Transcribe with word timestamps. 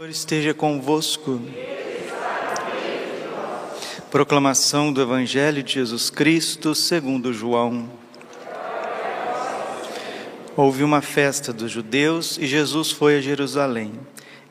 Senhor 0.00 0.10
esteja 0.12 0.54
convosco. 0.54 1.42
Proclamação 4.12 4.92
do 4.92 5.02
Evangelho 5.02 5.60
de 5.60 5.72
Jesus 5.72 6.08
Cristo 6.08 6.72
segundo 6.72 7.34
João. 7.34 7.90
Houve 10.56 10.84
uma 10.84 11.02
festa 11.02 11.52
dos 11.52 11.72
judeus 11.72 12.38
e 12.38 12.46
Jesus 12.46 12.92
foi 12.92 13.16
a 13.16 13.20
Jerusalém. 13.20 13.92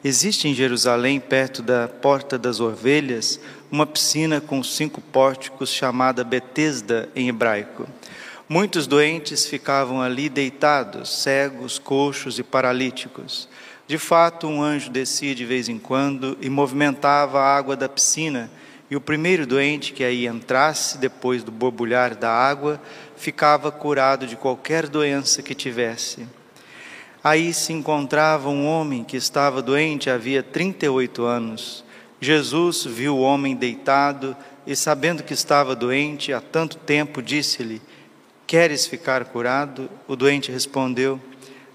Existe 0.03 0.49
em 0.49 0.53
Jerusalém, 0.53 1.17
perto 1.17 1.61
da 1.61 1.87
Porta 1.87 2.37
das 2.37 2.59
Ovelhas, 2.59 3.39
uma 3.71 3.85
piscina 3.85 4.41
com 4.41 4.61
cinco 4.61 4.99
pórticos 4.99 5.69
chamada 5.69 6.25
Betesda 6.25 7.07
em 7.15 7.29
hebraico. 7.29 7.87
Muitos 8.49 8.85
doentes 8.85 9.45
ficavam 9.45 10.01
ali 10.01 10.27
deitados, 10.27 11.21
cegos, 11.21 11.79
coxos 11.79 12.37
e 12.37 12.43
paralíticos. 12.43 13.47
De 13.87 13.97
fato, 13.97 14.47
um 14.47 14.61
anjo 14.61 14.89
descia 14.89 15.33
de 15.33 15.45
vez 15.45 15.69
em 15.69 15.79
quando 15.79 16.37
e 16.41 16.49
movimentava 16.49 17.39
a 17.39 17.55
água 17.55 17.73
da 17.73 17.87
piscina, 17.87 18.51
e 18.91 18.97
o 18.97 19.01
primeiro 19.01 19.47
doente 19.47 19.93
que 19.93 20.03
aí 20.03 20.27
entrasse, 20.27 20.97
depois 20.97 21.41
do 21.41 21.51
borbulhar 21.51 22.13
da 22.13 22.29
água, 22.29 22.81
ficava 23.15 23.71
curado 23.71 24.27
de 24.27 24.35
qualquer 24.35 24.87
doença 24.87 25.41
que 25.41 25.55
tivesse. 25.55 26.27
Aí 27.23 27.53
se 27.53 27.71
encontrava 27.71 28.49
um 28.49 28.65
homem 28.65 29.05
que 29.05 29.15
estava 29.15 29.61
doente 29.61 30.09
havia 30.09 30.43
38 30.43 31.23
anos. 31.23 31.83
Jesus 32.19 32.83
viu 32.83 33.15
o 33.15 33.21
homem 33.21 33.55
deitado 33.55 34.35
e, 34.65 34.75
sabendo 34.75 35.23
que 35.23 35.33
estava 35.33 35.75
doente 35.75 36.33
há 36.33 36.41
tanto 36.41 36.77
tempo, 36.77 37.21
disse-lhe: 37.21 37.81
Queres 38.45 38.85
ficar 38.85 39.25
curado? 39.25 39.89
O 40.07 40.15
doente 40.15 40.51
respondeu: 40.51 41.19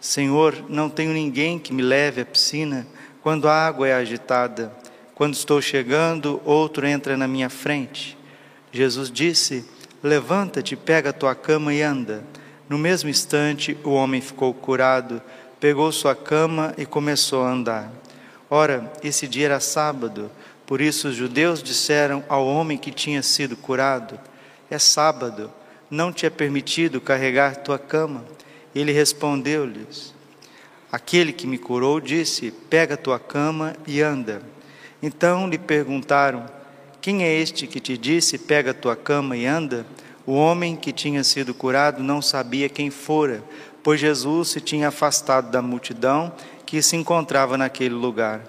Senhor, 0.03 0.65
não 0.69 0.91
tenho 0.91 1.13
ninguém 1.13 1.61
que 1.61 1.73
me 1.73 1.81
leve 1.81 2.23
à 2.23 2.25
piscina 2.25 2.85
quando 3.23 3.47
a 3.47 3.55
água 3.55 3.87
é 3.87 3.95
agitada. 3.95 4.73
Quando 5.15 5.35
estou 5.35 5.63
chegando, 5.63 6.43
outro 6.45 6.85
entra 6.85 7.17
na 7.17 7.29
minha 7.29 7.49
frente. 7.49 8.19
Jesus 8.73 9.09
disse: 9.13 9.65
Levanta-te, 10.03 10.75
pega 10.75 11.11
a 11.11 11.13
tua 11.13 11.37
cama 11.37 11.73
e 11.73 11.83
anda. 11.83 12.25
No 12.69 12.77
mesmo 12.77 13.09
instante, 13.09 13.79
o 13.85 13.91
homem 13.91 14.21
ficou 14.21 14.53
curado, 14.53 15.23
pegou 15.61 15.93
sua 15.93 16.17
cama 16.17 16.75
e 16.77 16.85
começou 16.85 17.45
a 17.45 17.53
andar. 17.53 17.93
Ora, 18.51 18.93
esse 19.05 19.29
dia 19.29 19.47
era 19.47 19.61
sábado, 19.61 20.33
por 20.67 20.81
isso 20.81 21.09
os 21.09 21.15
judeus 21.15 21.63
disseram 21.63 22.25
ao 22.29 22.45
homem 22.45 22.77
que 22.77 22.91
tinha 22.91 23.23
sido 23.23 23.57
curado: 23.57 24.19
É 24.69 24.81
sábado, 24.81 25.49
não 25.89 26.13
te 26.13 26.27
é 26.27 26.31
permitido 26.31 27.01
carregar 27.01 27.59
tua 27.59 27.79
cama. 27.79 28.25
Ele 28.75 28.93
respondeu-lhes: 28.93 30.15
Aquele 30.91 31.33
que 31.33 31.47
me 31.47 31.59
curou 31.59 32.01
disse: 32.01 32.51
Pega 32.51 32.97
tua 32.97 33.19
cama 33.19 33.75
e 33.87 34.01
anda. 34.01 34.43
Então 35.03 35.49
lhe 35.49 35.59
perguntaram: 35.59 36.47
Quem 37.01 37.25
é 37.25 37.33
este 37.33 37.67
que 37.67 37.81
te 37.81 37.97
disse: 37.97 38.39
Pega 38.39 38.75
tua 38.75 38.95
cama 38.95 39.37
e 39.37 39.47
anda? 39.47 39.87
O 40.27 40.35
homem 40.35 40.77
que 40.77 40.93
tinha 40.93 41.25
sido 41.25 41.53
curado 41.53 42.03
não 42.03 42.23
sabia 42.23 42.69
quem 42.69 42.91
fora, 42.91 43.43
pois 43.83 43.99
Jesus 43.99 44.51
se 44.51 44.61
tinha 44.61 44.89
afastado 44.89 45.51
da 45.51 45.61
multidão 45.61 46.33
que 46.65 46.81
se 46.81 46.95
encontrava 46.95 47.59
naquele 47.59 47.95
lugar. 47.95 48.41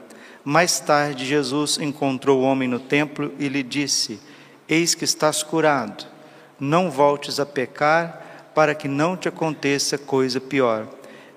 Mais 0.45 0.79
tarde, 0.79 1.25
Jesus 1.25 1.79
encontrou 1.79 2.41
o 2.41 2.43
homem 2.43 2.67
no 2.67 2.79
templo 2.79 3.33
e 3.39 3.47
lhe 3.47 3.63
disse: 3.63 4.19
Eis 4.67 4.93
que 4.93 5.05
estás 5.05 5.41
curado, 5.41 6.05
não 6.59 6.91
voltes 6.91 7.39
a 7.39 7.45
pecar 7.45 8.22
para 8.53 8.75
que 8.75 8.87
não 8.87 9.17
te 9.17 9.27
aconteça 9.27 9.97
coisa 9.97 10.39
pior. 10.39 10.87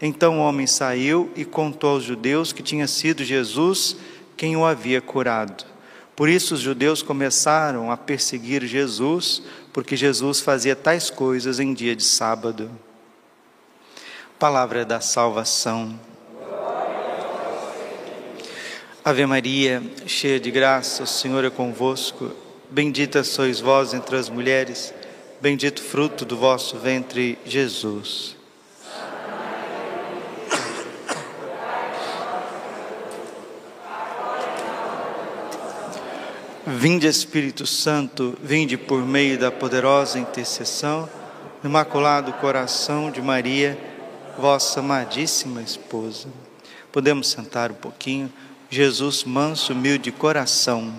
Então 0.00 0.38
o 0.38 0.42
homem 0.42 0.66
saiu 0.66 1.30
e 1.34 1.44
contou 1.44 1.90
aos 1.90 2.04
judeus 2.04 2.52
que 2.52 2.62
tinha 2.62 2.86
sido 2.86 3.24
Jesus 3.24 3.96
quem 4.36 4.56
o 4.56 4.64
havia 4.64 5.00
curado. 5.00 5.64
Por 6.14 6.28
isso 6.28 6.54
os 6.54 6.60
judeus 6.60 7.02
começaram 7.02 7.90
a 7.90 7.96
perseguir 7.96 8.64
Jesus, 8.64 9.42
porque 9.72 9.96
Jesus 9.96 10.40
fazia 10.40 10.74
tais 10.74 11.10
coisas 11.10 11.60
em 11.60 11.74
dia 11.74 11.94
de 11.94 12.04
sábado. 12.04 12.70
Palavra 14.38 14.84
da 14.84 15.00
salvação. 15.00 15.98
Ave 19.04 19.24
Maria, 19.24 19.82
cheia 20.06 20.40
de 20.40 20.50
graça, 20.50 21.02
o 21.02 21.06
Senhor 21.06 21.44
é 21.44 21.50
convosco. 21.50 22.32
Bendita 22.70 23.22
sois 23.22 23.60
vós 23.60 23.94
entre 23.94 24.16
as 24.16 24.28
mulheres. 24.28 24.92
Bendito 25.46 25.80
fruto 25.80 26.24
do 26.24 26.36
vosso 26.36 26.76
ventre, 26.76 27.38
Jesus. 27.46 28.34
Vinde 36.66 37.06
Espírito 37.06 37.64
Santo, 37.64 38.36
vinde 38.42 38.76
por 38.76 39.06
meio 39.06 39.38
da 39.38 39.52
poderosa 39.52 40.18
intercessão 40.18 41.08
do 41.62 41.68
Imaculado 41.68 42.32
Coração 42.32 43.12
de 43.12 43.22
Maria, 43.22 43.78
vossa 44.36 44.80
amadíssima 44.80 45.62
esposa. 45.62 46.26
Podemos 46.90 47.28
sentar 47.28 47.70
um 47.70 47.76
pouquinho. 47.76 48.32
Jesus, 48.68 49.22
manso, 49.22 49.72
humilde 49.72 50.10
coração. 50.10 50.92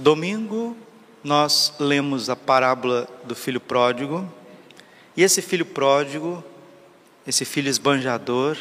Domingo 0.00 0.74
nós 1.22 1.74
lemos 1.78 2.30
a 2.30 2.34
parábola 2.34 3.06
do 3.24 3.34
filho 3.34 3.60
pródigo, 3.60 4.26
e 5.14 5.22
esse 5.22 5.42
filho 5.42 5.66
pródigo, 5.66 6.42
esse 7.26 7.44
filho 7.44 7.68
esbanjador, 7.68 8.56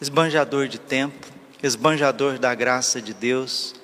esbanjador 0.00 0.66
de 0.66 0.80
tempo, 0.80 1.24
esbanjador 1.62 2.36
da 2.40 2.52
graça 2.52 3.00
de 3.00 3.14
Deus, 3.14 3.76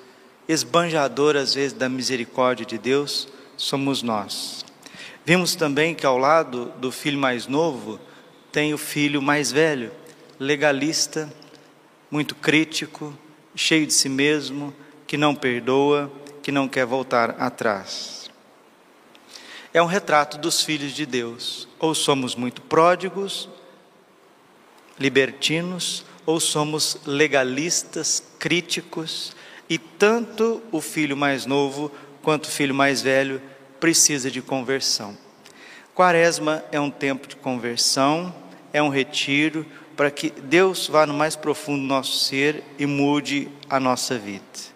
esbanjador 0.45 1.37
às 1.37 1.53
vezes 1.53 1.71
da 1.71 1.87
misericórdia 1.87 2.65
de 2.65 2.77
Deus, 2.77 3.29
somos 3.55 4.03
nós. 4.03 4.65
Vimos 5.25 5.55
também 5.55 5.95
que 5.95 6.05
ao 6.05 6.17
lado 6.17 6.65
do 6.79 6.91
filho 6.91 7.17
mais 7.17 7.47
novo 7.47 7.97
tem 8.51 8.73
o 8.73 8.77
filho 8.77 9.21
mais 9.21 9.53
velho, 9.53 9.89
legalista, 10.37 11.31
muito 12.11 12.35
crítico, 12.35 13.17
cheio 13.55 13.87
de 13.87 13.93
si 13.93 14.09
mesmo, 14.09 14.73
que 15.07 15.15
não 15.15 15.33
perdoa, 15.33 16.11
que 16.43 16.51
não 16.51 16.67
quer 16.67 16.85
voltar 16.85 17.31
atrás. 17.39 18.29
É 19.73 19.81
um 19.81 19.87
retrato 19.87 20.37
dos 20.37 20.61
filhos 20.61 20.91
de 20.91 21.05
Deus. 21.05 21.67
Ou 21.79 21.95
somos 21.95 22.35
muito 22.35 22.61
pródigos, 22.61 23.49
libertinos, 24.99 26.05
ou 26.25 26.39
somos 26.39 26.99
legalistas, 27.05 28.21
críticos, 28.37 29.35
e 29.69 29.77
tanto 29.77 30.61
o 30.71 30.79
filho 30.79 31.17
mais 31.17 31.45
novo 31.45 31.91
quanto 32.21 32.45
o 32.45 32.51
filho 32.51 32.75
mais 32.75 33.01
velho 33.01 33.41
precisa 33.79 34.29
de 34.29 34.41
conversão. 34.41 35.17
Quaresma 35.95 36.63
é 36.71 36.79
um 36.79 36.91
tempo 36.91 37.27
de 37.27 37.35
conversão, 37.35 38.33
é 38.71 38.83
um 38.83 38.89
retiro 38.89 39.65
para 39.95 40.11
que 40.11 40.29
Deus 40.29 40.87
vá 40.87 41.05
no 41.05 41.13
mais 41.13 41.35
profundo 41.35 41.81
do 41.81 41.87
nosso 41.87 42.25
ser 42.25 42.63
e 42.77 42.85
mude 42.85 43.47
a 43.69 43.79
nossa 43.79 44.17
vida. 44.17 44.72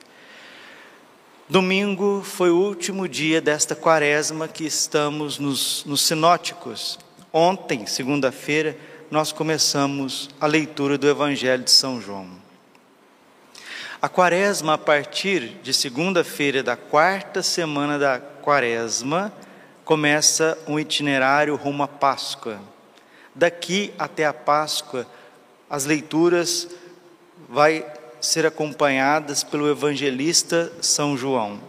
Domingo 1.50 2.22
foi 2.26 2.50
o 2.50 2.58
último 2.58 3.08
dia 3.08 3.40
desta 3.40 3.74
quaresma 3.74 4.50
que 4.50 4.66
estamos 4.66 5.40
nos, 5.40 5.86
nos 5.86 6.02
sinóticos. 6.02 7.00
Ontem, 7.32 7.86
segunda-feira, 7.86 8.78
nós 9.10 9.32
começamos 9.32 10.30
a 10.42 10.46
leitura 10.46 10.98
do 10.98 11.08
Evangelho 11.08 11.64
de 11.64 11.72
São 11.72 12.02
João. 12.02 12.28
A 14.02 14.10
quaresma, 14.10 14.74
a 14.74 14.78
partir 14.78 15.58
de 15.64 15.74
segunda-feira 15.74 16.62
da 16.62 16.76
quarta 16.76 17.42
semana 17.42 17.98
da 17.98 18.20
quaresma, 18.20 19.32
começa 19.86 20.58
um 20.68 20.78
itinerário 20.78 21.56
rumo 21.56 21.82
à 21.82 21.88
Páscoa. 21.88 22.60
Daqui 23.34 23.94
até 23.98 24.26
a 24.26 24.34
Páscoa, 24.34 25.08
as 25.70 25.86
leituras 25.86 26.68
vai 27.48 27.86
ser 28.20 28.46
acompanhadas 28.46 29.44
pelo 29.44 29.70
evangelista 29.70 30.72
São 30.82 31.18
João. 31.18 31.60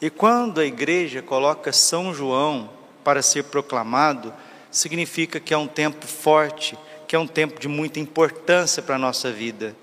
E 0.00 0.08
quando 0.08 0.60
a 0.60 0.64
igreja 0.64 1.20
coloca 1.20 1.72
São 1.72 2.14
João 2.14 2.70
para 3.04 3.22
ser 3.22 3.44
proclamado, 3.44 4.32
significa 4.70 5.38
que 5.38 5.52
é 5.52 5.58
um 5.58 5.66
tempo 5.66 6.06
forte, 6.06 6.78
que 7.06 7.14
é 7.14 7.18
um 7.18 7.26
tempo 7.26 7.60
de 7.60 7.68
muita 7.68 8.00
importância 8.00 8.82
para 8.82 8.94
a 8.94 8.98
nossa 8.98 9.30
vida. 9.30 9.76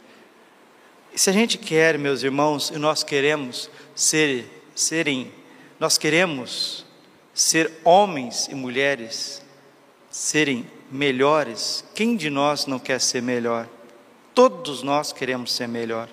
E 1.14 1.19
se 1.19 1.30
a 1.30 1.34
gente 1.34 1.58
quer, 1.58 1.98
meus 1.98 2.24
irmãos, 2.24 2.69
e 2.69 2.78
nós 2.78 3.04
queremos 3.04 3.69
ser, 3.96 4.64
serem, 4.75 5.31
nós 5.80 5.98
queremos 5.98 6.86
ser 7.34 7.72
homens 7.84 8.48
e 8.48 8.56
mulheres, 8.56 9.42
serem 10.10 10.66
melhores, 10.92 11.84
quem 11.94 12.16
de 12.16 12.30
nós 12.30 12.66
não 12.66 12.80
quer 12.80 13.00
ser 13.00 13.22
melhor? 13.22 13.68
Todos 14.38 14.84
nós 14.84 15.12
queremos 15.12 15.51
ser 15.51 15.68
melhor. 15.68 16.07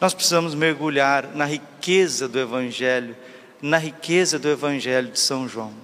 Nós 0.00 0.14
precisamos 0.14 0.54
mergulhar 0.54 1.34
na 1.34 1.44
riqueza 1.44 2.26
do 2.26 2.38
Evangelho, 2.38 3.14
na 3.60 3.76
riqueza 3.76 4.38
do 4.38 4.48
Evangelho 4.48 5.12
de 5.12 5.20
São 5.20 5.46
João. 5.46 5.74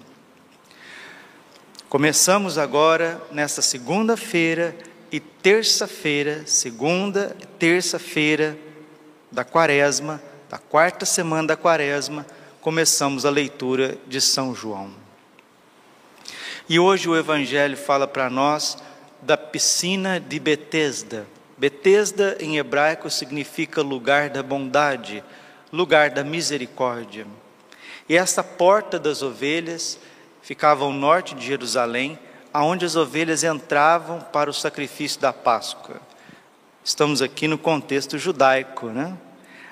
Começamos 1.90 2.56
agora 2.56 3.20
nesta 3.30 3.60
segunda-feira 3.60 4.74
e 5.12 5.20
terça-feira, 5.20 6.42
segunda 6.46 7.36
e 7.38 7.44
terça-feira 7.44 8.56
da 9.30 9.44
quaresma, 9.44 10.22
da 10.48 10.56
quarta 10.56 11.04
semana 11.04 11.48
da 11.48 11.56
quaresma, 11.56 12.24
começamos 12.62 13.26
a 13.26 13.30
leitura 13.30 13.98
de 14.06 14.22
São 14.22 14.54
João. 14.54 14.90
E 16.66 16.78
hoje 16.78 17.10
o 17.10 17.14
Evangelho 17.14 17.76
fala 17.76 18.08
para 18.08 18.30
nós 18.30 18.78
da 19.20 19.36
piscina 19.36 20.18
de 20.18 20.40
Betesda. 20.40 21.26
Betesda 21.56 22.36
em 22.40 22.58
hebraico 22.58 23.08
significa 23.10 23.82
lugar 23.82 24.30
da 24.30 24.42
bondade, 24.42 25.22
lugar 25.72 26.10
da 26.10 26.24
misericórdia. 26.24 27.26
E 28.08 28.16
esta 28.16 28.42
porta 28.42 28.98
das 28.98 29.22
ovelhas 29.22 29.98
ficava 30.42 30.84
ao 30.84 30.92
norte 30.92 31.34
de 31.34 31.46
Jerusalém, 31.46 32.18
aonde 32.52 32.84
as 32.84 32.96
ovelhas 32.96 33.44
entravam 33.44 34.20
para 34.20 34.50
o 34.50 34.54
sacrifício 34.54 35.20
da 35.20 35.32
Páscoa. 35.32 36.00
Estamos 36.84 37.22
aqui 37.22 37.46
no 37.46 37.56
contexto 37.56 38.18
judaico, 38.18 38.88
né? 38.88 39.16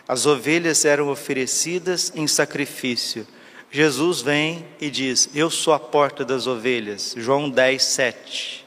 As 0.07 0.27
ovelhas 0.27 0.85
eram 0.85 1.09
oferecidas 1.09 2.13
em 2.15 2.27
sacrifício. 2.27 3.27
Jesus 3.71 4.21
vem 4.21 4.65
e 4.81 4.91
diz: 4.91 5.29
Eu 5.35 5.51
sou 5.51 5.73
a 5.73 5.79
porta 5.79 6.25
das 6.25 6.47
ovelhas. 6.47 7.15
João 7.17 7.51
10, 7.51 7.83
7. 7.83 8.60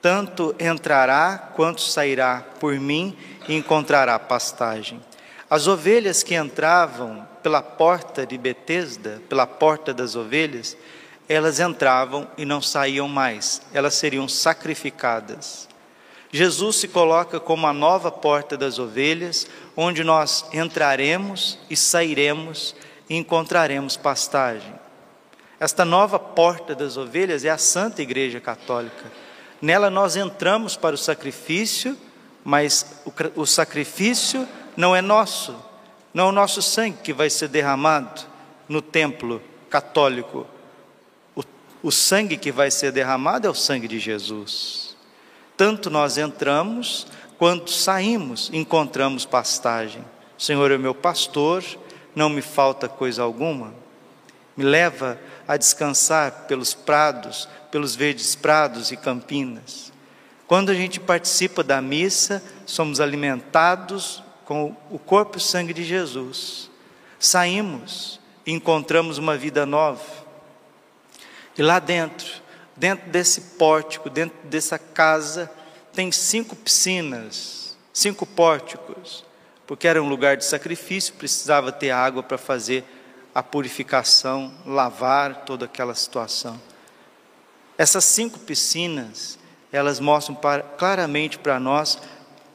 Tanto 0.00 0.54
entrará 0.58 1.50
quanto 1.56 1.80
sairá 1.80 2.44
por 2.60 2.78
mim 2.78 3.16
e 3.48 3.56
encontrará 3.56 4.18
pastagem. 4.18 5.02
As 5.50 5.66
ovelhas 5.66 6.22
que 6.22 6.34
entravam 6.34 7.26
pela 7.42 7.62
porta 7.62 8.26
de 8.26 8.36
Betesda, 8.36 9.22
pela 9.28 9.46
porta 9.46 9.94
das 9.94 10.14
ovelhas, 10.14 10.76
elas 11.28 11.58
entravam 11.58 12.28
e 12.36 12.44
não 12.44 12.60
saíam 12.60 13.08
mais, 13.08 13.62
elas 13.72 13.94
seriam 13.94 14.28
sacrificadas. 14.28 15.68
Jesus 16.30 16.76
se 16.76 16.88
coloca 16.88 17.40
como 17.40 17.66
a 17.66 17.72
nova 17.72 18.10
porta 18.10 18.56
das 18.56 18.78
ovelhas, 18.78 19.46
onde 19.76 20.04
nós 20.04 20.44
entraremos 20.52 21.58
e 21.70 21.76
sairemos 21.76 22.74
e 23.08 23.16
encontraremos 23.16 23.96
pastagem. 23.96 24.74
Esta 25.58 25.84
nova 25.84 26.18
porta 26.18 26.74
das 26.74 26.96
ovelhas 26.96 27.44
é 27.44 27.50
a 27.50 27.58
Santa 27.58 28.02
Igreja 28.02 28.40
Católica. 28.40 29.10
Nela 29.60 29.90
nós 29.90 30.16
entramos 30.16 30.76
para 30.76 30.94
o 30.94 30.98
sacrifício, 30.98 31.96
mas 32.44 33.02
o, 33.04 33.42
o 33.42 33.46
sacrifício 33.46 34.48
não 34.76 34.94
é 34.94 35.02
nosso, 35.02 35.54
não 36.14 36.26
é 36.26 36.28
o 36.28 36.32
nosso 36.32 36.62
sangue 36.62 36.98
que 37.02 37.12
vai 37.12 37.28
ser 37.28 37.48
derramado 37.48 38.22
no 38.68 38.80
templo 38.80 39.42
católico 39.68 40.46
o 41.82 41.90
sangue 41.92 42.36
que 42.36 42.50
vai 42.50 42.70
ser 42.70 42.92
derramado 42.92 43.46
é 43.46 43.50
o 43.50 43.54
sangue 43.54 43.86
de 43.86 43.98
Jesus. 43.98 44.96
Tanto 45.56 45.90
nós 45.90 46.18
entramos 46.18 47.06
quanto 47.36 47.70
saímos, 47.70 48.50
encontramos 48.52 49.24
pastagem. 49.24 50.04
O 50.36 50.42
Senhor 50.42 50.70
é 50.70 50.78
meu 50.78 50.94
pastor, 50.94 51.64
não 52.14 52.28
me 52.28 52.42
falta 52.42 52.88
coisa 52.88 53.22
alguma. 53.22 53.72
Me 54.56 54.64
leva 54.64 55.18
a 55.46 55.56
descansar 55.56 56.46
pelos 56.48 56.74
prados, 56.74 57.48
pelos 57.70 57.94
verdes 57.94 58.34
prados 58.34 58.90
e 58.90 58.96
campinas. 58.96 59.92
Quando 60.46 60.70
a 60.70 60.74
gente 60.74 60.98
participa 60.98 61.62
da 61.62 61.80
missa, 61.82 62.42
somos 62.64 63.00
alimentados 63.00 64.22
com 64.44 64.74
o 64.90 64.98
corpo 64.98 65.36
e 65.36 65.40
sangue 65.40 65.74
de 65.74 65.84
Jesus. 65.84 66.70
Saímos 67.18 68.18
e 68.46 68.52
encontramos 68.52 69.18
uma 69.18 69.36
vida 69.36 69.66
nova. 69.66 70.02
E 71.56 71.62
lá 71.62 71.78
dentro, 71.78 72.26
dentro 72.74 73.10
desse 73.10 73.40
pórtico, 73.58 74.08
dentro 74.08 74.38
dessa 74.48 74.78
casa, 74.78 75.50
tem 75.92 76.10
cinco 76.10 76.56
piscinas, 76.56 77.76
cinco 77.92 78.24
pórticos, 78.24 79.24
porque 79.66 79.86
era 79.86 80.02
um 80.02 80.08
lugar 80.08 80.36
de 80.36 80.44
sacrifício, 80.46 81.12
precisava 81.14 81.70
ter 81.70 81.90
água 81.90 82.22
para 82.22 82.38
fazer 82.38 82.84
a 83.34 83.42
purificação, 83.42 84.54
lavar 84.64 85.44
toda 85.44 85.66
aquela 85.66 85.94
situação. 85.94 86.58
Essas 87.78 88.04
cinco 88.04 88.40
piscinas, 88.40 89.38
elas 89.70 90.00
mostram 90.00 90.34
para, 90.34 90.64
claramente 90.64 91.38
para 91.38 91.60
nós 91.60 91.96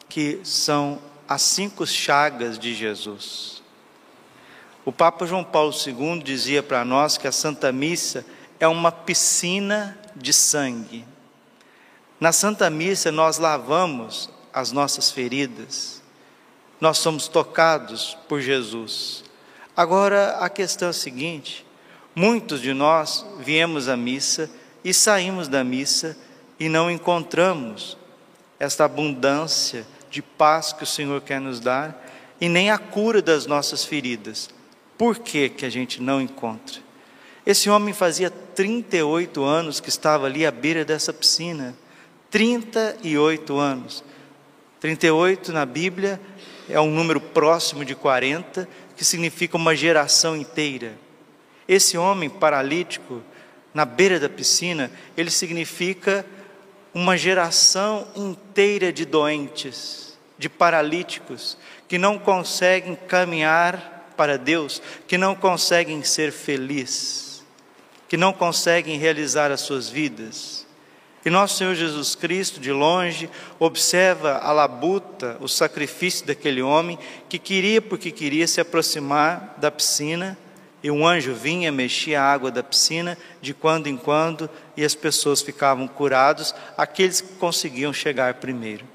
que 0.10 0.42
são 0.44 1.00
as 1.28 1.42
cinco 1.42 1.88
chagas 1.88 2.60
de 2.60 2.76
Jesus. 2.76 3.64
O 4.84 4.92
Papa 4.92 5.26
João 5.26 5.46
Paulo 5.46 5.74
II 5.74 6.22
dizia 6.22 6.62
para 6.62 6.84
nós 6.84 7.18
que 7.18 7.26
a 7.26 7.32
Santa 7.32 7.72
Missa 7.72 8.26
é 8.60 8.68
uma 8.68 8.92
piscina 8.92 9.98
de 10.14 10.34
sangue. 10.34 11.06
Na 12.20 12.34
Santa 12.34 12.70
Missa 12.70 13.10
nós 13.10 13.38
lavamos 13.38 14.30
as 14.54 14.74
nossas 14.74 15.10
feridas, 15.10 16.02
nós 16.82 16.98
somos 16.98 17.30
tocados 17.30 18.18
por 18.28 18.42
Jesus. 18.42 19.24
Agora 19.76 20.38
a 20.40 20.50
questão 20.50 20.90
é 20.90 20.92
a 20.92 20.94
seguinte: 20.94 21.66
muitos 22.14 22.62
de 22.62 22.74
nós 22.74 23.26
viemos 23.40 23.88
à 23.88 23.96
missa 23.96 24.50
e 24.84 24.94
saímos 24.94 25.48
da 25.48 25.64
missa 25.64 26.18
e 26.60 26.70
não 26.70 26.90
encontramos 26.90 27.98
esta 28.60 28.86
abundância 28.86 29.86
de 30.10 30.22
paz 30.22 30.72
que 30.74 30.84
o 30.84 30.88
Senhor 30.88 31.22
quer 31.22 31.42
nos 31.42 31.60
dar 31.60 32.06
e 32.40 32.48
nem 32.48 32.70
a 32.70 32.78
cura 32.78 33.22
das 33.22 33.46
nossas 33.46 33.84
feridas. 33.86 34.50
Por 34.98 35.20
que, 35.20 35.50
que 35.50 35.66
a 35.66 35.70
gente 35.70 36.02
não 36.02 36.22
encontra? 36.22 36.82
Esse 37.46 37.70
homem 37.70 37.94
fazia 37.94 38.30
38 38.30 39.44
anos 39.44 39.80
que 39.80 39.90
estava 39.90 40.28
ali 40.28 40.46
à 40.46 40.52
beira 40.52 40.86
dessa 40.86 41.12
piscina. 41.12 41.76
38 42.32 43.58
anos. 43.58 44.04
38 44.80 45.52
na 45.52 45.66
Bíblia 45.66 46.20
é 46.70 46.80
um 46.80 46.92
número 46.92 47.20
próximo 47.20 47.84
de 47.84 47.96
40, 47.96 48.68
que 48.96 49.04
significa 49.04 49.58
uma 49.58 49.76
geração 49.76 50.36
inteira. 50.36 50.94
Esse 51.68 51.98
homem 51.98 52.30
paralítico, 52.30 53.22
na 53.74 53.86
beira 53.86 54.20
da 54.20 54.30
piscina, 54.30 54.92
ele 55.18 55.32
significa 55.32 56.26
uma 56.94 57.18
geração 57.18 58.08
inteira 58.16 58.94
de 58.94 59.06
doentes, 59.06 60.18
de 60.38 60.48
paralíticos, 60.48 61.58
que 61.88 61.98
não 61.98 62.20
conseguem 62.20 62.96
caminhar 62.96 64.14
para 64.16 64.38
Deus, 64.38 64.82
que 65.08 65.18
não 65.18 65.34
conseguem 65.34 66.04
ser 66.04 66.32
felizes 66.32 67.34
que 68.14 68.18
não 68.18 68.32
conseguem 68.32 69.00
realizar 69.00 69.50
as 69.50 69.62
suas 69.62 69.90
vidas. 69.90 70.68
E 71.26 71.32
nosso 71.32 71.58
Senhor 71.58 71.74
Jesus 71.74 72.14
Cristo, 72.14 72.60
de 72.60 72.72
longe, 72.72 73.28
observa 73.58 74.38
a 74.38 74.52
labuta, 74.52 75.36
o 75.42 75.48
sacrifício 75.48 76.24
daquele 76.24 76.62
homem 76.62 77.00
que 77.28 77.40
queria, 77.40 77.82
porque 77.82 78.12
queria 78.12 78.46
se 78.46 78.62
aproximar 78.62 79.56
da 79.58 79.72
piscina, 79.72 80.38
e 80.84 80.92
um 80.92 81.08
anjo 81.08 81.34
vinha, 81.34 81.72
mexia 81.72 82.22
a 82.22 82.32
água 82.32 82.52
da 82.52 82.62
piscina 82.62 83.18
de 83.42 83.54
quando 83.54 83.88
em 83.88 83.96
quando, 83.96 84.50
e 84.76 84.84
as 84.84 84.94
pessoas 84.94 85.42
ficavam 85.42 85.88
curados, 85.88 86.54
aqueles 86.78 87.22
que 87.22 87.36
conseguiam 87.36 87.94
chegar 87.94 88.34
primeiro. 88.36 88.86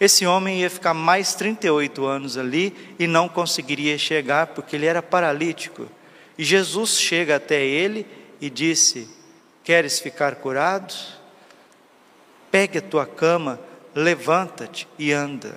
Esse 0.00 0.26
homem 0.26 0.60
ia 0.60 0.70
ficar 0.70 0.94
mais 0.94 1.34
38 1.34 2.04
anos 2.06 2.36
ali 2.38 2.74
e 2.98 3.06
não 3.06 3.28
conseguiria 3.28 3.96
chegar 3.98 4.48
porque 4.48 4.76
ele 4.76 4.86
era 4.86 5.02
paralítico. 5.02 5.88
E 6.38 6.44
Jesus 6.44 6.98
chega 6.98 7.36
até 7.36 7.62
ele 7.62 8.06
e 8.40 8.50
disse: 8.50 9.08
Queres 9.64 9.98
ficar 9.98 10.36
curado? 10.36 10.94
Pegue 12.50 12.78
a 12.78 12.82
tua 12.82 13.06
cama, 13.06 13.58
levanta-te 13.94 14.86
e 14.98 15.12
anda. 15.12 15.56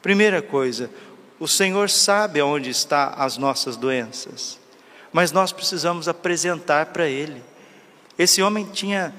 Primeira 0.00 0.40
coisa, 0.40 0.90
o 1.38 1.48
Senhor 1.48 1.90
sabe 1.90 2.38
aonde 2.38 2.70
está 2.70 3.08
as 3.08 3.36
nossas 3.36 3.76
doenças, 3.76 4.58
mas 5.12 5.32
nós 5.32 5.52
precisamos 5.52 6.08
apresentar 6.08 6.86
para 6.86 7.08
Ele. 7.08 7.42
Esse 8.18 8.42
homem 8.42 8.64
tinha 8.72 9.14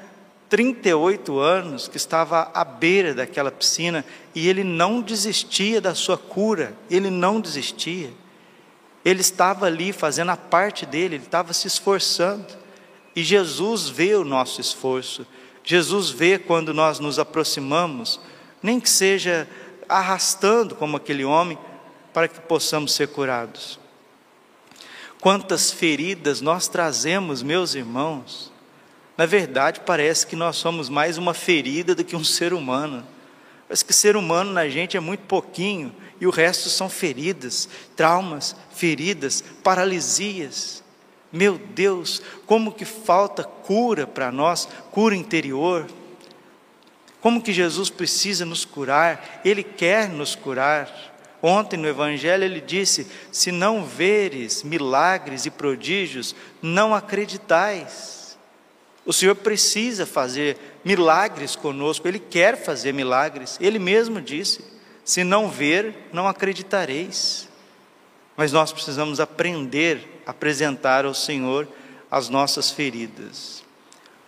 38 0.53 1.39
anos, 1.39 1.88
que 1.88 1.97
estava 1.97 2.51
à 2.53 2.63
beira 2.63 3.13
daquela 3.15 3.51
piscina, 3.51 4.05
e 4.35 4.47
ele 4.47 4.63
não 4.63 5.01
desistia 5.01 5.81
da 5.81 5.95
sua 5.95 6.15
cura, 6.15 6.75
ele 6.91 7.09
não 7.09 7.41
desistia. 7.41 8.12
Ele 9.03 9.21
estava 9.21 9.65
ali 9.65 9.91
fazendo 9.91 10.29
a 10.29 10.38
parte 10.38 10.85
dele, 10.85 11.15
ele 11.15 11.23
estava 11.23 11.53
se 11.53 11.67
esforçando. 11.67 12.45
E 13.15 13.23
Jesus 13.23 13.89
vê 13.89 14.13
o 14.13 14.23
nosso 14.23 14.62
esforço, 14.62 15.25
Jesus 15.63 16.12
vê 16.12 16.38
quando 16.38 16.71
nós 16.71 17.00
nos 17.00 17.17
aproximamos, 17.17 18.19
nem 18.62 18.79
que 18.79 18.89
seja 18.89 19.47
arrastando 19.89 20.75
como 20.75 20.97
aquele 20.97 21.25
homem, 21.25 21.57
para 22.13 22.27
que 22.27 22.39
possamos 22.41 22.93
ser 22.93 23.07
curados. 23.07 23.79
Quantas 25.24 25.72
feridas 25.72 26.42
nós 26.42 26.68
trazemos, 26.68 27.42
meus 27.42 27.75
irmãos. 27.75 28.51
Na 29.15 29.25
verdade, 29.25 29.80
parece 29.80 30.27
que 30.27 30.36
nós 30.36 30.58
somos 30.58 30.89
mais 30.89 31.18
uma 31.18 31.34
ferida 31.34 31.96
do 31.96 32.03
que 32.03 32.13
um 32.13 32.25
ser 32.25 32.51
humano. 32.51 33.08
Parece 33.65 33.86
que 33.86 33.94
ser 33.94 34.18
humano 34.18 34.51
na 34.51 34.68
gente 34.68 34.98
é 34.98 35.00
muito 35.00 35.22
pouquinho 35.22 35.96
e 36.20 36.27
o 36.27 36.30
resto 36.30 36.68
são 36.68 36.89
feridas, 36.89 37.70
traumas, 37.96 38.53
feridas, 38.75 39.42
paralisias. 39.63 40.84
Meu 41.32 41.58
Deus, 41.58 42.22
como 42.46 42.74
que 42.74 42.84
falta 42.84 43.46
cura 43.46 44.06
para 44.06 44.30
nós, 44.30 44.68
cura 44.92 45.15
interior. 45.15 45.88
Como 47.22 47.42
que 47.42 47.53
Jesus 47.53 47.89
precisa 47.89 48.44
nos 48.44 48.65
curar? 48.65 49.39
Ele 49.46 49.63
quer 49.63 50.10
nos 50.10 50.36
curar. 50.36 51.12
Ontem 51.45 51.75
no 51.75 51.89
Evangelho 51.89 52.45
ele 52.45 52.62
disse: 52.62 53.05
Se 53.29 53.51
não 53.51 53.83
veres 53.83 54.63
milagres 54.63 55.45
e 55.45 55.51
prodígios, 55.51 56.33
não 56.62 56.95
acreditais. 56.95 58.38
O 59.05 59.12
Senhor 59.12 59.35
precisa 59.35 60.05
fazer 60.05 60.57
milagres 60.85 61.57
conosco, 61.57 62.07
Ele 62.07 62.19
quer 62.19 62.55
fazer 62.55 62.93
milagres, 62.93 63.57
Ele 63.59 63.77
mesmo 63.77 64.21
disse: 64.21 64.63
Se 65.03 65.25
não 65.25 65.50
ver, 65.50 65.93
não 66.13 66.29
acreditareis. 66.29 67.50
Mas 68.38 68.53
nós 68.53 68.71
precisamos 68.71 69.19
aprender 69.19 70.21
a 70.25 70.31
apresentar 70.31 71.03
ao 71.03 71.13
Senhor 71.13 71.67
as 72.09 72.29
nossas 72.29 72.71
feridas. 72.71 73.62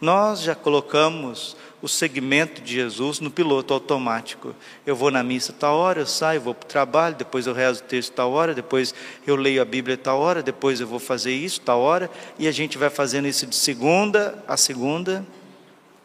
Nós 0.01 0.41
já 0.41 0.53
colocamos 0.53 1.55
o 1.86 1.88
segmento 1.88 2.63
de 2.63 2.74
Jesus 2.74 3.20
no 3.20 3.30
piloto 3.30 3.72
automático. 3.72 4.56
Eu 4.88 4.96
vou 4.96 5.12
na 5.12 5.22
missa 5.22 5.54
tal 5.54 5.77
hora, 5.77 6.00
eu 6.00 6.06
saio, 6.08 6.42
vou 6.42 6.56
para 6.56 6.65
o 6.65 6.68
trabalho, 6.68 7.15
depois 7.15 7.46
eu 7.46 7.54
rezo 7.54 7.84
o 7.84 7.86
texto 7.86 8.12
tal 8.12 8.32
hora, 8.32 8.56
depois 8.56 8.92
eu 9.27 9.36
leio 9.36 9.62
a 9.62 9.65
Bíblia 9.65 9.96
tal 9.96 10.20
hora, 10.20 10.42
depois 10.42 10.82
eu 10.82 10.88
vou 10.88 10.98
fazer 10.98 11.36
isso 11.36 11.62
tal 11.62 11.82
hora, 11.82 12.10
e 12.39 12.48
a 12.48 12.51
gente 12.51 12.75
vai 12.75 12.89
fazendo 12.89 13.27
isso 13.27 13.46
de 13.46 13.56
segunda 13.56 14.44
a 14.48 14.58
segunda, 14.58 15.24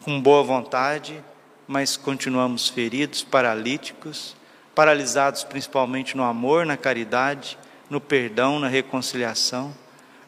com 0.02 0.20
boa 0.20 0.42
vontade, 0.42 1.24
mas 1.66 1.96
continuamos 1.96 2.68
feridos, 2.68 3.22
paralíticos, 3.22 4.36
paralisados 4.74 5.44
principalmente 5.44 6.14
no 6.14 6.24
amor, 6.24 6.66
na 6.66 6.76
caridade, 6.76 7.56
no 7.88 8.02
perdão, 8.02 8.60
na 8.60 8.68
reconciliação. 8.68 9.74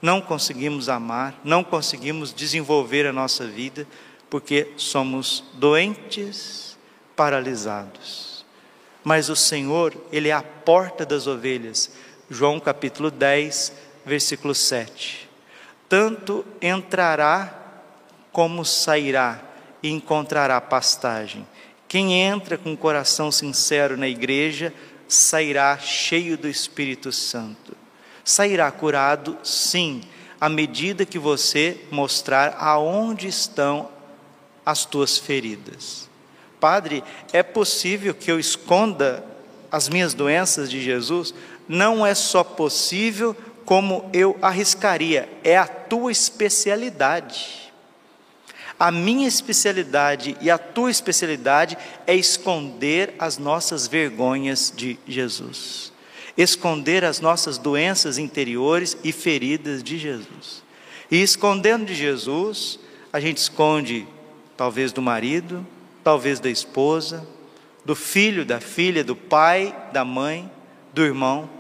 Não 0.01 0.19
conseguimos 0.19 0.89
amar, 0.89 1.39
não 1.45 1.63
conseguimos 1.63 2.33
desenvolver 2.33 3.07
a 3.07 3.13
nossa 3.13 3.47
vida, 3.47 3.87
porque 4.33 4.73
somos 4.79 5.45
doentes, 5.53 6.79
paralisados. 7.15 8.47
Mas 9.05 9.29
o 9.29 9.37
Senhor, 9.37 9.95
Ele 10.11 10.31
é 10.31 10.33
a 10.33 10.43
porta 10.43 11.05
das 11.05 11.27
ovelhas. 11.27 11.91
João 12.31 12.59
capítulo 12.59 13.11
10, 13.11 13.75
versículo 14.07 14.55
7. 14.55 15.29
Tanto 15.87 16.47
entrará 16.63 17.75
como 18.33 18.65
sairá 18.65 19.39
e 19.83 19.91
encontrará 19.91 20.59
pastagem. 20.63 21.47
Quem 21.87 22.15
entra 22.15 22.57
com 22.57 22.75
coração 22.75 23.31
sincero 23.31 23.99
na 23.99 24.09
igreja 24.09 24.73
sairá 25.07 25.77
cheio 25.77 26.39
do 26.39 26.49
Espírito 26.49 27.13
Santo. 27.13 27.77
Sairá 28.25 28.71
curado, 28.71 29.37
sim, 29.45 30.01
à 30.41 30.49
medida 30.49 31.05
que 31.05 31.19
você 31.19 31.85
mostrar 31.91 32.57
aonde 32.59 33.27
estão 33.29 33.93
as 34.65 34.85
tuas 34.85 35.19
feridas. 35.19 36.09
Padre, 36.61 37.03
é 37.33 37.43
possível 37.43 38.15
que 38.15 38.31
eu 38.31 38.39
esconda 38.39 39.25
as 39.71 39.89
minhas 39.89 40.15
doenças 40.15 40.71
de 40.71 40.81
Jesus? 40.81 41.35
Não 41.69 42.07
é 42.07 42.15
só 42.15 42.45
possível, 42.45 43.37
como 43.65 44.09
eu 44.13 44.39
arriscaria, 44.41 45.29
é 45.43 45.57
a 45.57 45.67
tua 45.67 46.13
especialidade. 46.13 47.73
A 48.79 48.91
minha 48.91 49.29
especialidade 49.29 50.37
e 50.41 50.51
a 50.51 50.59
tua 50.59 50.91
especialidade 50.91 51.79
é 52.07 52.15
esconder 52.15 53.15
as 53.19 53.39
nossas 53.39 53.87
vergonhas 53.87 54.73
de 54.75 54.99
Jesus, 55.07 55.93
esconder 56.37 57.05
as 57.05 57.21
nossas 57.21 57.59
doenças 57.59 58.19
interiores 58.19 58.97
e 59.05 59.13
feridas 59.13 59.83
de 59.83 59.99
Jesus. 59.99 60.63
E 61.11 61.23
escondendo 61.23 61.85
de 61.85 61.95
Jesus, 61.95 62.79
a 63.13 63.21
gente 63.21 63.37
esconde 63.37 64.07
talvez 64.63 64.93
do 64.93 65.03
marido, 65.03 65.67
talvez 66.05 66.39
da 66.39 66.49
esposa, 66.49 67.27
do 67.85 67.97
filho, 67.97 68.45
da 68.45 68.61
filha, 68.61 69.03
do 69.03 69.17
pai, 69.17 69.75
da 69.93 70.05
mãe, 70.05 70.49
do 70.95 71.03
irmão. 71.03 71.51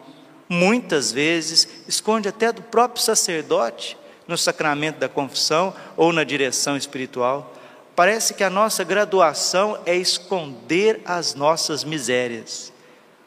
Muitas 0.48 1.10
vezes 1.10 1.66
esconde 1.88 2.28
até 2.28 2.52
do 2.52 2.62
próprio 2.62 3.02
sacerdote 3.02 3.98
no 4.28 4.38
sacramento 4.38 5.00
da 5.00 5.08
confissão 5.08 5.74
ou 5.96 6.12
na 6.12 6.22
direção 6.22 6.76
espiritual. 6.76 7.52
Parece 7.96 8.34
que 8.34 8.44
a 8.44 8.48
nossa 8.48 8.84
graduação 8.84 9.80
é 9.84 9.96
esconder 9.96 11.00
as 11.04 11.34
nossas 11.34 11.82
misérias. 11.82 12.72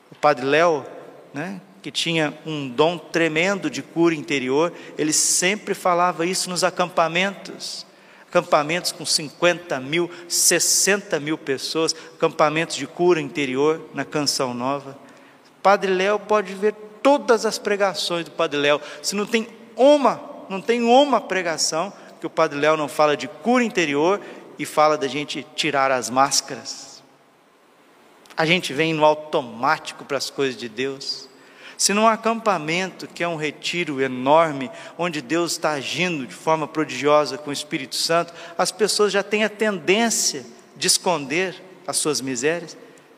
O 0.09 0.15
Padre 0.15 0.45
Léo, 0.45 0.85
né, 1.33 1.59
que 1.81 1.91
tinha 1.91 2.33
um 2.45 2.69
dom 2.69 2.97
tremendo 2.97 3.69
de 3.69 3.81
cura 3.81 4.15
interior, 4.15 4.71
ele 4.97 5.11
sempre 5.11 5.73
falava 5.73 6.25
isso 6.25 6.49
nos 6.49 6.63
acampamentos. 6.63 7.84
Acampamentos 8.35 8.91
com 8.91 9.05
50 9.05 9.79
mil, 9.79 10.11
60 10.27 11.21
mil 11.21 11.37
pessoas, 11.37 11.95
acampamentos 12.17 12.75
de 12.75 12.85
cura 12.85 13.21
interior 13.21 13.79
na 13.93 14.03
Canção 14.03 14.53
Nova. 14.53 14.97
Padre 15.63 15.93
Léo 15.93 16.19
pode 16.19 16.53
ver 16.53 16.75
todas 17.01 17.45
as 17.45 17.57
pregações 17.57 18.25
do 18.25 18.31
Padre 18.31 18.59
Léo, 18.59 18.81
se 19.01 19.15
não 19.15 19.25
tem 19.25 19.47
uma 19.77 20.35
não 20.49 20.59
tem 20.59 20.83
uma 20.83 21.21
pregação 21.21 21.93
que 22.19 22.27
o 22.27 22.29
Padre 22.29 22.59
Léo 22.59 22.75
não 22.75 22.89
fala 22.89 23.15
de 23.15 23.25
cura 23.25 23.63
interior 23.63 24.19
e 24.59 24.65
fala 24.65 24.97
da 24.97 25.07
gente 25.07 25.47
tirar 25.55 25.89
as 25.89 26.09
máscaras. 26.09 27.01
A 28.35 28.45
gente 28.45 28.73
vem 28.73 28.93
no 28.93 29.05
automático 29.05 30.03
para 30.03 30.17
as 30.17 30.29
coisas 30.29 30.57
de 30.57 30.67
Deus. 30.67 31.29
Se 31.77 31.93
num 31.93 32.07
acampamento, 32.07 33.07
que 33.07 33.23
é 33.23 33.27
um 33.27 33.35
retiro 33.35 34.01
enorme, 34.01 34.71
onde 34.97 35.21
Deus 35.21 35.53
está 35.53 35.71
agindo 35.71 36.25
de 36.25 36.33
forma 36.33 36.67
prodigiosa 36.67 37.37
com 37.37 37.49
o 37.49 37.53
Espírito 37.53 37.95
Santo, 37.95 38.33
as 38.57 38.71
pessoas 38.71 39.11
já 39.11 39.21
têm 39.21 39.43
a 39.43 39.49
tendência 39.49 40.45
de 40.75 40.87
esconder 40.87 41.61
as 41.85 41.97
suas 41.97 42.21
misérias, 42.21 42.77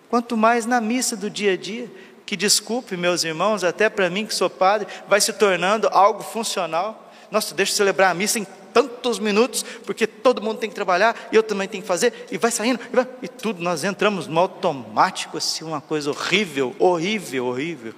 quanto 0.10 0.36
mais 0.36 0.66
na 0.66 0.82
missa 0.82 1.16
do 1.16 1.30
dia 1.30 1.54
a 1.54 1.58
dia, 1.58 1.90
que 2.26 2.36
desculpe, 2.36 2.98
meus 2.98 3.24
irmãos, 3.24 3.64
até 3.64 3.90
para 3.90 4.10
mim 4.10 4.26
que 4.26 4.36
sou 4.36 4.50
padre, 4.50 4.88
vai 5.08 5.22
se 5.22 5.32
tornando 5.32 5.88
algo 5.92 6.22
funcional. 6.22 7.12
Nossa, 7.32 7.56
deixa 7.56 7.72
eu 7.72 7.78
celebrar 7.78 8.12
a 8.12 8.14
missa 8.14 8.38
em 8.38 8.46
tantos 8.74 9.18
minutos, 9.18 9.64
porque 9.86 10.06
todo 10.06 10.42
mundo 10.42 10.60
tem 10.60 10.70
que 10.70 10.76
trabalhar 10.76 11.30
e 11.32 11.36
eu 11.36 11.42
também 11.42 11.68
tenho 11.68 11.82
que 11.82 11.88
fazer, 11.88 12.28
e 12.30 12.38
vai 12.38 12.52
saindo, 12.52 12.80
e, 12.92 12.96
vai, 12.96 13.08
e 13.22 13.28
tudo, 13.28 13.64
nós 13.64 13.84
entramos 13.84 14.28
no 14.28 14.40
automático, 14.40 15.38
assim, 15.38 15.64
uma 15.64 15.82
coisa 15.82 16.12
horrível, 16.12 16.76
horrível, 16.78 17.48
horrível. 17.48 17.94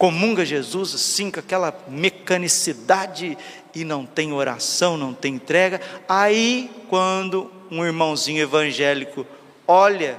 Comunga 0.00 0.46
Jesus, 0.46 0.94
assim, 0.94 1.30
com 1.30 1.40
aquela 1.40 1.78
mecanicidade, 1.86 3.36
e 3.74 3.84
não 3.84 4.06
tem 4.06 4.32
oração, 4.32 4.96
não 4.96 5.12
tem 5.12 5.34
entrega. 5.34 5.78
Aí, 6.08 6.70
quando 6.88 7.52
um 7.70 7.84
irmãozinho 7.84 8.42
evangélico 8.42 9.26
olha, 9.68 10.18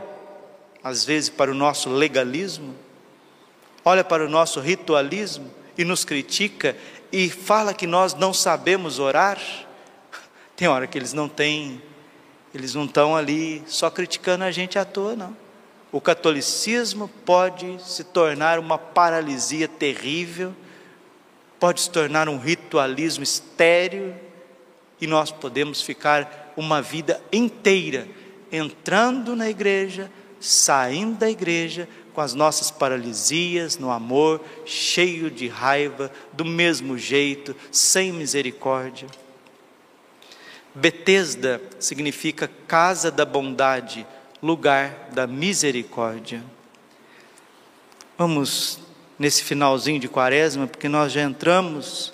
às 0.84 1.04
vezes, 1.04 1.32
para 1.32 1.50
o 1.50 1.56
nosso 1.56 1.90
legalismo, 1.90 2.76
olha 3.84 4.04
para 4.04 4.24
o 4.24 4.30
nosso 4.30 4.60
ritualismo 4.60 5.52
e 5.76 5.84
nos 5.84 6.06
critica, 6.06 6.78
e 7.12 7.28
fala 7.28 7.74
que 7.74 7.88
nós 7.88 8.14
não 8.14 8.36
sabemos 8.36 9.00
orar, 9.00 9.40
tem 10.56 10.68
hora 10.68 10.86
que 10.86 10.96
eles 10.96 11.12
não 11.12 11.28
têm, 11.28 11.82
eles 12.54 12.76
não 12.76 12.86
estão 12.86 13.16
ali 13.16 13.64
só 13.66 13.90
criticando 13.90 14.44
a 14.44 14.52
gente 14.52 14.78
à 14.78 14.86
toa, 14.86 15.16
não. 15.16 15.36
O 15.92 16.00
catolicismo 16.00 17.10
pode 17.26 17.78
se 17.84 18.04
tornar 18.04 18.60
uma 18.60 18.78
paralisia 18.78 19.68
terrível, 19.68 20.56
pode 21.60 21.82
se 21.82 21.90
tornar 21.90 22.30
um 22.30 22.38
ritualismo 22.38 23.24
estéril, 23.24 24.16
e 25.02 25.08
nós 25.08 25.32
podemos 25.32 25.82
ficar 25.82 26.54
uma 26.56 26.82
vida 26.82 27.22
inteira 27.32 28.08
entrando 28.52 29.36
na 29.36 29.50
igreja, 29.50 30.12
saindo 30.40 31.18
da 31.18 31.30
igreja, 31.30 31.88
com 32.14 32.22
as 32.22 32.34
nossas 32.34 32.70
paralisias, 32.70 33.78
no 33.78 33.90
amor, 33.90 34.42
cheio 34.66 35.32
de 35.32 35.48
raiva, 35.48 36.12
do 36.34 36.44
mesmo 36.44 36.98
jeito, 36.98 37.56
sem 37.72 38.12
misericórdia. 38.12 39.08
Betesda 40.74 41.62
significa 41.80 42.50
casa 42.68 43.10
da 43.10 43.26
bondade, 43.26 44.06
lugar 44.42 45.10
da 45.14 45.28
misericórdia. 45.28 46.44
Vamos 48.18 48.80
nesse 49.18 49.44
finalzinho 49.44 50.00
de 50.00 50.08
quaresma, 50.08 50.68
porque 50.68 50.90
nós 50.90 51.12
já 51.12 51.22
entramos, 51.22 52.14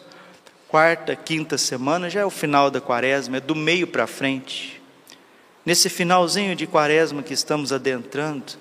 quarta, 0.68 1.16
quinta 1.16 1.58
semana, 1.58 2.10
já 2.10 2.22
é 2.22 2.26
o 2.26 2.30
final 2.30 2.70
da 2.70 2.82
quaresma, 2.82 3.38
é 3.38 3.42
do 3.42 3.56
meio 3.56 3.88
para 3.88 4.08
frente. 4.08 4.82
Nesse 5.66 5.90
finalzinho 5.90 6.56
de 6.56 6.66
quaresma 6.66 7.24
que 7.24 7.34
estamos 7.34 7.72
adentrando, 7.72 8.58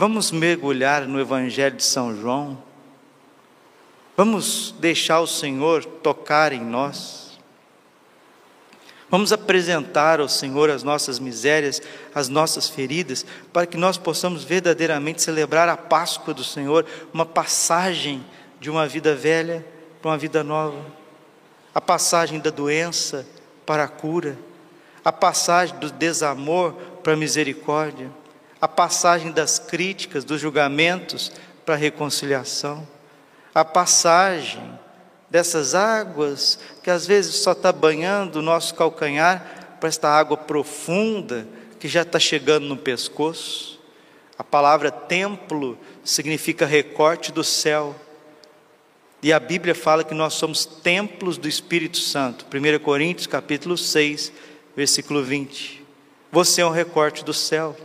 Vamos 0.00 0.30
mergulhar 0.30 1.08
no 1.08 1.18
Evangelho 1.18 1.74
de 1.74 1.82
São 1.82 2.16
João. 2.16 2.62
Vamos 4.16 4.72
deixar 4.78 5.18
o 5.18 5.26
Senhor 5.26 5.84
tocar 5.84 6.52
em 6.52 6.60
nós. 6.60 7.27
Vamos 9.10 9.32
apresentar 9.32 10.20
ao 10.20 10.28
Senhor 10.28 10.68
as 10.68 10.82
nossas 10.82 11.18
misérias, 11.18 11.80
as 12.14 12.28
nossas 12.28 12.68
feridas, 12.68 13.24
para 13.52 13.66
que 13.66 13.76
nós 13.76 13.96
possamos 13.96 14.44
verdadeiramente 14.44 15.22
celebrar 15.22 15.68
a 15.68 15.76
Páscoa 15.76 16.34
do 16.34 16.44
Senhor, 16.44 16.84
uma 17.12 17.24
passagem 17.24 18.24
de 18.60 18.68
uma 18.68 18.86
vida 18.86 19.14
velha 19.14 19.64
para 20.00 20.10
uma 20.10 20.18
vida 20.18 20.44
nova. 20.44 20.98
a 21.74 21.80
passagem 21.80 22.40
da 22.40 22.50
doença 22.50 23.24
para 23.64 23.84
a 23.84 23.88
cura, 23.88 24.36
a 25.04 25.12
passagem 25.12 25.78
do 25.78 25.90
desamor 25.90 26.72
para 27.04 27.12
a 27.12 27.16
misericórdia, 27.16 28.10
a 28.60 28.66
passagem 28.66 29.30
das 29.30 29.58
críticas, 29.60 30.24
dos 30.24 30.40
julgamentos 30.40 31.30
para 31.64 31.74
a 31.74 31.78
reconciliação, 31.78 32.86
a 33.54 33.64
passagem 33.64 34.60
dessas 35.30 35.74
águas 35.74 36.58
que 36.82 36.90
às 36.90 37.06
vezes 37.06 37.36
só 37.36 37.52
está 37.52 37.72
banhando 37.72 38.36
o 38.36 38.42
nosso 38.42 38.74
calcanhar 38.74 39.76
para 39.78 39.88
esta 39.88 40.08
água 40.08 40.36
profunda 40.36 41.46
que 41.78 41.88
já 41.88 42.02
está 42.02 42.18
chegando 42.18 42.66
no 42.66 42.76
pescoço. 42.76 43.78
A 44.38 44.44
palavra 44.44 44.90
templo 44.90 45.78
significa 46.04 46.66
recorte 46.66 47.32
do 47.32 47.44
céu. 47.44 47.94
E 49.22 49.32
a 49.32 49.40
Bíblia 49.40 49.74
fala 49.74 50.04
que 50.04 50.14
nós 50.14 50.34
somos 50.34 50.64
templos 50.64 51.36
do 51.36 51.48
Espírito 51.48 51.98
Santo. 51.98 52.46
1 52.46 52.78
Coríntios 52.82 53.26
capítulo 53.26 53.76
6, 53.76 54.32
versículo 54.76 55.22
20. 55.24 55.84
Você 56.30 56.60
é 56.60 56.66
um 56.66 56.70
recorte 56.70 57.24
do 57.24 57.34
céu. 57.34 57.76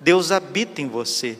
Deus 0.00 0.32
habita 0.32 0.80
em 0.80 0.88
você. 0.88 1.38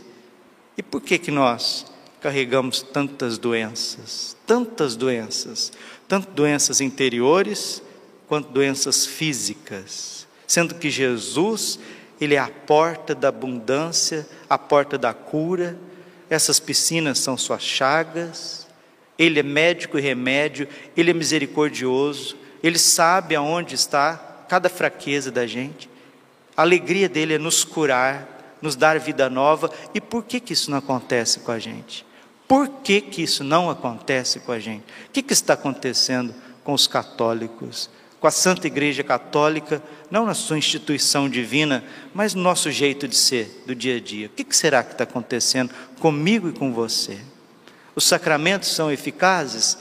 E 0.76 0.82
por 0.82 1.00
que 1.00 1.18
que 1.18 1.30
nós 1.30 1.89
carregamos 2.20 2.82
tantas 2.82 3.38
doenças? 3.38 4.36
Tantas 4.46 4.96
doenças, 4.96 5.72
tanto 6.06 6.30
doenças 6.30 6.80
interiores 6.80 7.82
quanto 8.28 8.50
doenças 8.50 9.06
físicas. 9.06 10.26
Sendo 10.46 10.74
que 10.74 10.90
Jesus, 10.90 11.78
ele 12.20 12.34
é 12.34 12.38
a 12.38 12.48
porta 12.48 13.14
da 13.14 13.28
abundância, 13.28 14.28
a 14.48 14.58
porta 14.58 14.98
da 14.98 15.14
cura. 15.14 15.78
Essas 16.28 16.60
piscinas 16.60 17.18
são 17.18 17.36
suas 17.36 17.62
chagas 17.62 18.60
ele 19.20 19.38
é 19.38 19.42
médico 19.42 19.98
e 19.98 20.00
remédio, 20.00 20.66
Ele 20.96 21.10
é 21.10 21.12
misericordioso, 21.14 22.38
Ele 22.62 22.78
sabe 22.78 23.36
aonde 23.36 23.74
está 23.74 24.16
cada 24.48 24.70
fraqueza 24.70 25.30
da 25.30 25.46
gente. 25.46 25.90
A 26.56 26.62
alegria 26.62 27.06
dele 27.06 27.34
é 27.34 27.38
nos 27.38 27.62
curar, 27.62 28.56
nos 28.62 28.76
dar 28.76 28.98
vida 28.98 29.28
nova. 29.28 29.70
E 29.92 30.00
por 30.00 30.24
que, 30.24 30.40
que 30.40 30.54
isso 30.54 30.70
não 30.70 30.78
acontece 30.78 31.40
com 31.40 31.52
a 31.52 31.58
gente? 31.58 32.06
Por 32.50 32.68
que, 32.82 33.00
que 33.00 33.22
isso 33.22 33.44
não 33.44 33.70
acontece 33.70 34.40
com 34.40 34.50
a 34.50 34.58
gente? 34.58 34.82
O 35.06 35.12
que, 35.12 35.22
que 35.22 35.32
está 35.32 35.54
acontecendo 35.54 36.34
com 36.64 36.72
os 36.72 36.88
católicos, 36.88 37.88
com 38.18 38.26
a 38.26 38.30
Santa 38.32 38.66
Igreja 38.66 39.04
Católica, 39.04 39.80
não 40.10 40.26
na 40.26 40.34
sua 40.34 40.58
instituição 40.58 41.28
divina, 41.30 41.84
mas 42.12 42.34
no 42.34 42.42
nosso 42.42 42.68
jeito 42.72 43.06
de 43.06 43.14
ser, 43.14 43.62
do 43.68 43.72
dia 43.72 43.98
a 43.98 44.00
dia? 44.00 44.26
O 44.26 44.30
que, 44.30 44.42
que 44.42 44.56
será 44.56 44.82
que 44.82 44.90
está 44.90 45.04
acontecendo 45.04 45.72
comigo 46.00 46.48
e 46.48 46.52
com 46.52 46.72
você? 46.72 47.20
Os 47.94 48.02
sacramentos 48.02 48.74
são 48.74 48.90
eficazes? 48.90 49.78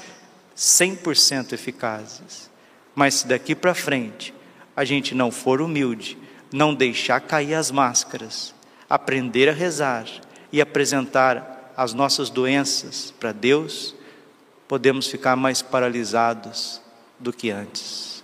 100% 0.56 1.54
eficazes. 1.54 2.52
Mas 2.94 3.16
se 3.16 3.28
daqui 3.28 3.56
para 3.56 3.74
frente 3.74 4.32
a 4.76 4.86
gente 4.86 5.16
não 5.16 5.32
for 5.32 5.60
humilde, 5.60 6.20
não 6.54 6.76
deixar 6.76 7.20
cair 7.20 7.56
as 7.56 7.72
máscaras, 7.72 8.54
aprender 8.88 9.50
a 9.50 9.54
rezar 9.54 10.06
e 10.54 10.62
apresentar 10.62 11.59
as 11.80 11.94
nossas 11.94 12.30
doenças 12.30 13.14
para 13.18 13.32
Deus, 13.32 13.96
podemos 14.68 15.08
ficar 15.08 15.38
mais 15.38 15.62
paralisados 15.62 16.82
do 17.18 17.32
que 17.32 17.50
antes. 17.50 18.22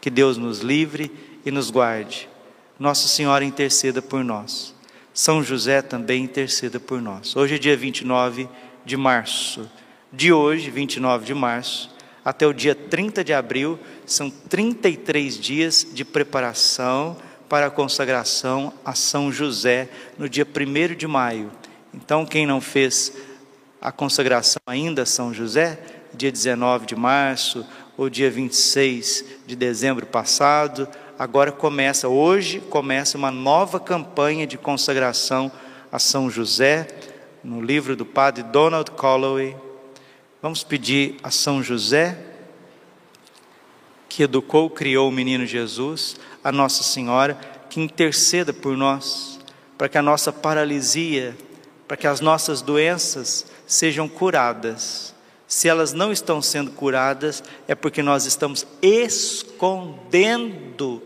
Que 0.00 0.08
Deus 0.08 0.36
nos 0.36 0.60
livre 0.60 1.10
e 1.44 1.50
nos 1.50 1.72
guarde. 1.72 2.28
Nossa 2.78 3.08
Senhora 3.08 3.44
interceda 3.44 4.00
por 4.00 4.22
nós. 4.22 4.72
São 5.12 5.42
José 5.42 5.82
também 5.82 6.22
interceda 6.22 6.78
por 6.78 7.02
nós. 7.02 7.34
Hoje 7.34 7.56
é 7.56 7.58
dia 7.58 7.76
29 7.76 8.48
de 8.84 8.96
março. 8.96 9.68
De 10.12 10.32
hoje, 10.32 10.70
29 10.70 11.24
de 11.24 11.34
março, 11.34 11.92
até 12.24 12.46
o 12.46 12.52
dia 12.52 12.76
30 12.76 13.24
de 13.24 13.32
abril, 13.32 13.76
são 14.06 14.30
33 14.30 15.36
dias 15.36 15.84
de 15.92 16.04
preparação 16.04 17.16
para 17.48 17.66
a 17.66 17.70
consagração 17.72 18.72
a 18.84 18.94
São 18.94 19.32
José 19.32 19.88
no 20.16 20.28
dia 20.28 20.46
1 20.46 20.94
de 20.94 21.08
maio. 21.08 21.50
Então, 21.94 22.26
quem 22.26 22.44
não 22.44 22.60
fez 22.60 23.12
a 23.80 23.92
consagração 23.92 24.60
ainda 24.66 25.02
a 25.02 25.06
São 25.06 25.32
José, 25.32 25.78
dia 26.12 26.32
19 26.32 26.86
de 26.86 26.96
março 26.96 27.64
ou 27.96 28.10
dia 28.10 28.28
26 28.28 29.24
de 29.46 29.54
dezembro 29.54 30.04
passado, 30.04 30.88
agora 31.16 31.52
começa, 31.52 32.08
hoje 32.08 32.58
começa 32.58 33.16
uma 33.16 33.30
nova 33.30 33.78
campanha 33.78 34.44
de 34.44 34.58
consagração 34.58 35.52
a 35.92 36.00
São 36.00 36.28
José 36.28 36.88
no 37.44 37.62
livro 37.62 37.94
do 37.94 38.04
padre 38.04 38.42
Donald 38.42 38.90
Calloway. 38.90 39.56
Vamos 40.42 40.64
pedir 40.64 41.16
a 41.22 41.30
São 41.30 41.62
José, 41.62 42.18
que 44.08 44.24
educou, 44.24 44.68
criou 44.68 45.08
o 45.08 45.12
menino 45.12 45.46
Jesus, 45.46 46.16
a 46.42 46.50
Nossa 46.50 46.82
Senhora, 46.82 47.38
que 47.70 47.80
interceda 47.80 48.52
por 48.52 48.76
nós, 48.76 49.38
para 49.78 49.88
que 49.88 49.96
a 49.96 50.02
nossa 50.02 50.32
paralisia, 50.32 51.36
para 51.86 51.96
que 51.96 52.06
as 52.06 52.20
nossas 52.20 52.62
doenças 52.62 53.46
sejam 53.66 54.08
curadas. 54.08 55.14
Se 55.46 55.68
elas 55.68 55.92
não 55.92 56.10
estão 56.10 56.40
sendo 56.42 56.70
curadas, 56.70 57.42
é 57.68 57.74
porque 57.74 58.02
nós 58.02 58.24
estamos 58.26 58.66
escondendo, 58.82 60.22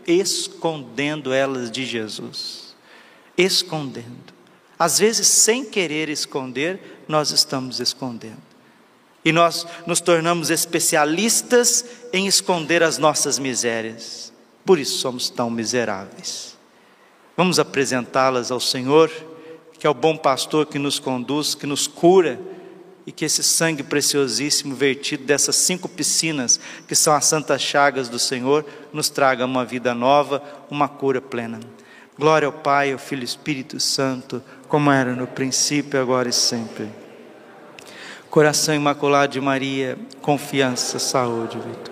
escondendo 0.07 1.33
elas 1.33 1.69
de 1.69 1.85
Jesus. 1.85 2.75
Escondendo. 3.37 4.33
Às 4.77 4.97
vezes, 4.99 5.27
sem 5.27 5.65
querer 5.65 6.07
esconder, 6.09 7.03
nós 7.07 7.31
estamos 7.31 7.79
escondendo. 7.79 8.49
E 9.23 9.31
nós 9.31 9.67
nos 9.85 9.99
tornamos 9.99 10.49
especialistas 10.49 11.83
em 12.13 12.25
esconder 12.25 12.81
as 12.81 12.97
nossas 12.97 13.37
misérias. 13.37 14.31
Por 14.65 14.79
isso 14.79 14.97
somos 14.99 15.29
tão 15.29 15.49
miseráveis. 15.49 16.57
Vamos 17.35 17.59
apresentá-las 17.59 18.51
ao 18.51 18.59
Senhor, 18.59 19.11
que 19.79 19.87
é 19.87 19.89
o 19.89 19.93
bom 19.93 20.15
pastor 20.15 20.65
que 20.65 20.77
nos 20.77 20.99
conduz, 20.99 21.55
que 21.55 21.65
nos 21.65 21.87
cura, 21.87 22.39
e 23.07 23.11
que 23.11 23.25
esse 23.25 23.41
sangue 23.41 23.81
preciosíssimo 23.81 24.75
vertido 24.75 25.23
dessas 25.23 25.55
cinco 25.55 25.89
piscinas, 25.89 26.59
que 26.87 26.93
são 26.93 27.11
as 27.11 27.25
santas 27.25 27.59
chagas 27.59 28.07
do 28.07 28.19
Senhor, 28.19 28.63
nos 28.93 29.09
traga 29.09 29.45
uma 29.45 29.65
vida 29.65 29.95
nova, 29.95 30.43
uma 30.69 30.87
cura 30.87 31.19
plena. 31.19 31.59
Glória 32.19 32.45
ao 32.45 32.51
Pai, 32.51 32.91
ao 32.91 32.99
Filho 32.99 33.21
e 33.21 33.25
Espírito 33.25 33.79
Santo 33.79 34.43
como 34.69 34.91
era 34.91 35.15
no 35.15 35.25
princípio, 35.25 35.99
agora 35.99 36.29
e 36.29 36.33
sempre. 36.33 36.87
Coração 38.29 38.75
imaculado 38.75 39.33
de 39.33 39.41
Maria, 39.41 39.97
confiança, 40.21 40.99
saúde, 40.99 41.57
vitória. 41.57 41.88